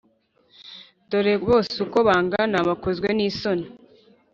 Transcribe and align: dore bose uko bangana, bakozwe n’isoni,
dore 1.09 1.33
bose 1.45 1.75
uko 1.85 1.97
bangana, 2.07 2.57
bakozwe 2.67 3.07
n’isoni, 3.17 3.65